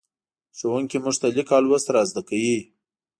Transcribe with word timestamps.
ښوونکی 0.57 0.97
موږ 1.03 1.15
ته 1.21 1.27
لیک 1.35 1.49
او 1.55 1.61
لوست 1.65 1.87
را 1.93 2.01
زدهکوي. 2.09 2.57